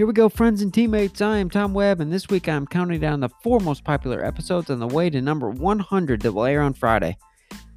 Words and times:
Here 0.00 0.06
we 0.06 0.14
go, 0.14 0.30
friends 0.30 0.62
and 0.62 0.72
teammates. 0.72 1.20
I 1.20 1.36
am 1.36 1.50
Tom 1.50 1.74
Webb, 1.74 2.00
and 2.00 2.10
this 2.10 2.30
week 2.30 2.48
I'm 2.48 2.66
counting 2.66 3.00
down 3.00 3.20
the 3.20 3.28
four 3.42 3.60
most 3.60 3.84
popular 3.84 4.24
episodes 4.24 4.70
on 4.70 4.78
the 4.78 4.86
way 4.86 5.10
to 5.10 5.20
number 5.20 5.50
100 5.50 6.22
that 6.22 6.32
will 6.32 6.46
air 6.46 6.62
on 6.62 6.72
Friday. 6.72 7.18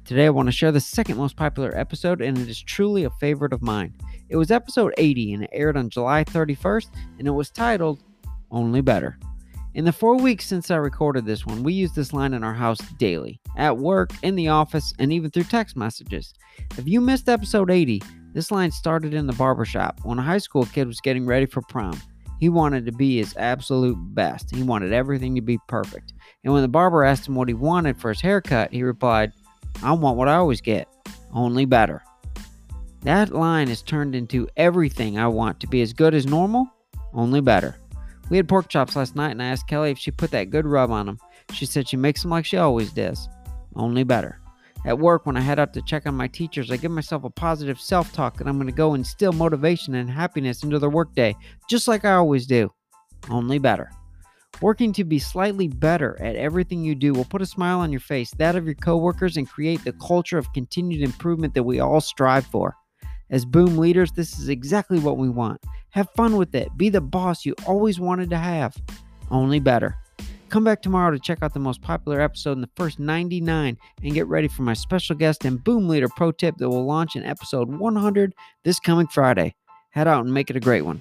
Today 0.06 0.24
I 0.24 0.30
want 0.30 0.48
to 0.48 0.52
share 0.52 0.72
the 0.72 0.80
second 0.80 1.18
most 1.18 1.36
popular 1.36 1.76
episode, 1.76 2.22
and 2.22 2.38
it 2.38 2.48
is 2.48 2.62
truly 2.62 3.04
a 3.04 3.10
favorite 3.20 3.52
of 3.52 3.60
mine. 3.60 3.92
It 4.30 4.36
was 4.36 4.50
episode 4.50 4.94
80, 4.96 5.34
and 5.34 5.44
it 5.44 5.50
aired 5.52 5.76
on 5.76 5.90
July 5.90 6.24
31st, 6.24 6.88
and 7.18 7.28
it 7.28 7.32
was 7.32 7.50
titled 7.50 8.02
Only 8.50 8.80
Better. 8.80 9.18
In 9.74 9.84
the 9.84 9.92
four 9.92 10.16
weeks 10.16 10.46
since 10.46 10.70
I 10.70 10.76
recorded 10.76 11.26
this 11.26 11.44
one, 11.44 11.62
we 11.62 11.74
use 11.74 11.92
this 11.92 12.14
line 12.14 12.32
in 12.32 12.42
our 12.42 12.54
house 12.54 12.78
daily 12.96 13.38
at 13.58 13.76
work, 13.76 14.12
in 14.22 14.34
the 14.34 14.48
office, 14.48 14.94
and 14.98 15.12
even 15.12 15.30
through 15.30 15.44
text 15.44 15.76
messages. 15.76 16.32
If 16.78 16.88
you 16.88 17.02
missed 17.02 17.28
episode 17.28 17.70
80, 17.70 18.02
this 18.32 18.50
line 18.50 18.70
started 18.70 19.12
in 19.12 19.26
the 19.26 19.34
barbershop 19.34 20.00
when 20.04 20.18
a 20.18 20.22
high 20.22 20.38
school 20.38 20.64
kid 20.64 20.86
was 20.86 21.02
getting 21.02 21.26
ready 21.26 21.44
for 21.44 21.60
prom. 21.60 22.00
He 22.44 22.50
wanted 22.50 22.84
to 22.84 22.92
be 22.92 23.16
his 23.16 23.34
absolute 23.38 23.96
best. 24.14 24.54
He 24.54 24.62
wanted 24.62 24.92
everything 24.92 25.34
to 25.34 25.40
be 25.40 25.58
perfect. 25.66 26.12
And 26.44 26.52
when 26.52 26.60
the 26.60 26.68
barber 26.68 27.02
asked 27.02 27.26
him 27.26 27.36
what 27.36 27.48
he 27.48 27.54
wanted 27.54 27.96
for 27.96 28.10
his 28.10 28.20
haircut, 28.20 28.70
he 28.70 28.82
replied, 28.82 29.32
I 29.82 29.92
want 29.92 30.18
what 30.18 30.28
I 30.28 30.34
always 30.34 30.60
get, 30.60 30.86
only 31.32 31.64
better. 31.64 32.02
That 33.00 33.32
line 33.32 33.68
has 33.68 33.80
turned 33.80 34.14
into 34.14 34.46
everything 34.58 35.18
I 35.18 35.26
want 35.26 35.58
to 35.60 35.66
be 35.66 35.80
as 35.80 35.94
good 35.94 36.12
as 36.12 36.26
normal, 36.26 36.68
only 37.14 37.40
better. 37.40 37.76
We 38.28 38.36
had 38.36 38.46
pork 38.46 38.68
chops 38.68 38.94
last 38.94 39.16
night, 39.16 39.30
and 39.30 39.42
I 39.42 39.46
asked 39.46 39.66
Kelly 39.66 39.90
if 39.90 39.98
she 39.98 40.10
put 40.10 40.30
that 40.32 40.50
good 40.50 40.66
rub 40.66 40.90
on 40.90 41.06
them. 41.06 41.18
She 41.54 41.64
said 41.64 41.88
she 41.88 41.96
makes 41.96 42.20
them 42.20 42.30
like 42.30 42.44
she 42.44 42.58
always 42.58 42.92
does, 42.92 43.26
only 43.74 44.04
better. 44.04 44.38
At 44.84 44.98
work, 44.98 45.24
when 45.24 45.36
I 45.36 45.40
head 45.40 45.58
out 45.58 45.72
to 45.74 45.82
check 45.82 46.06
on 46.06 46.14
my 46.14 46.28
teachers, 46.28 46.70
I 46.70 46.76
give 46.76 46.90
myself 46.90 47.24
a 47.24 47.30
positive 47.30 47.80
self 47.80 48.12
talk 48.12 48.36
that 48.36 48.46
I'm 48.46 48.56
going 48.56 48.66
to 48.66 48.72
go 48.72 48.94
instill 48.94 49.32
motivation 49.32 49.94
and 49.94 50.10
happiness 50.10 50.62
into 50.62 50.78
their 50.78 50.90
workday, 50.90 51.34
just 51.70 51.88
like 51.88 52.04
I 52.04 52.12
always 52.12 52.46
do, 52.46 52.70
only 53.30 53.58
better. 53.58 53.90
Working 54.60 54.92
to 54.92 55.04
be 55.04 55.18
slightly 55.18 55.68
better 55.68 56.20
at 56.20 56.36
everything 56.36 56.84
you 56.84 56.94
do 56.94 57.12
will 57.12 57.24
put 57.24 57.42
a 57.42 57.46
smile 57.46 57.80
on 57.80 57.90
your 57.90 58.00
face, 58.00 58.30
that 58.32 58.56
of 58.56 58.66
your 58.66 58.74
coworkers, 58.74 59.36
and 59.36 59.48
create 59.48 59.82
the 59.84 59.94
culture 59.94 60.38
of 60.38 60.52
continued 60.52 61.02
improvement 61.02 61.54
that 61.54 61.64
we 61.64 61.80
all 61.80 62.00
strive 62.00 62.46
for. 62.46 62.76
As 63.30 63.44
boom 63.44 63.78
leaders, 63.78 64.12
this 64.12 64.38
is 64.38 64.48
exactly 64.48 64.98
what 64.98 65.16
we 65.16 65.28
want. 65.28 65.60
Have 65.90 66.10
fun 66.14 66.36
with 66.36 66.54
it. 66.54 66.68
Be 66.76 66.88
the 66.88 67.00
boss 67.00 67.44
you 67.44 67.54
always 67.66 67.98
wanted 67.98 68.30
to 68.30 68.36
have. 68.36 68.76
Only 69.30 69.60
better. 69.60 69.96
Come 70.54 70.62
back 70.62 70.82
tomorrow 70.82 71.10
to 71.10 71.18
check 71.18 71.42
out 71.42 71.52
the 71.52 71.58
most 71.58 71.82
popular 71.82 72.20
episode 72.20 72.52
in 72.52 72.60
the 72.60 72.70
first 72.76 73.00
99 73.00 73.76
and 74.04 74.14
get 74.14 74.28
ready 74.28 74.46
for 74.46 74.62
my 74.62 74.72
special 74.72 75.16
guest 75.16 75.44
and 75.44 75.64
boom 75.64 75.88
leader 75.88 76.06
pro 76.08 76.30
tip 76.30 76.58
that 76.58 76.68
will 76.68 76.84
launch 76.84 77.16
in 77.16 77.24
episode 77.24 77.68
100 77.68 78.32
this 78.62 78.78
coming 78.78 79.08
Friday. 79.08 79.56
Head 79.90 80.06
out 80.06 80.24
and 80.24 80.32
make 80.32 80.50
it 80.50 80.56
a 80.56 80.60
great 80.60 80.82
one. 80.82 81.00